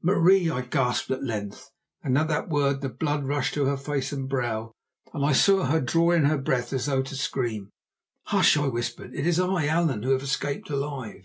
"Marie!" 0.00 0.48
I 0.48 0.60
gasped 0.60 1.10
at 1.10 1.24
length; 1.24 1.68
and 2.04 2.16
at 2.16 2.28
that 2.28 2.48
word 2.48 2.82
the 2.82 2.88
blood 2.88 3.24
rushed 3.24 3.54
to 3.54 3.64
her 3.64 3.76
face 3.76 4.12
and 4.12 4.28
brow, 4.28 4.70
and 5.12 5.24
I 5.26 5.32
saw 5.32 5.64
her 5.64 5.80
draw 5.80 6.12
in 6.12 6.22
her 6.26 6.38
breath 6.38 6.72
as 6.72 6.86
though 6.86 7.02
to 7.02 7.16
scream. 7.16 7.70
"Hush!" 8.26 8.56
I 8.56 8.68
whispered. 8.68 9.12
"It 9.12 9.26
is 9.26 9.40
I, 9.40 9.66
Allan, 9.66 10.04
who 10.04 10.12
have 10.12 10.22
escaped 10.22 10.70
alive." 10.70 11.24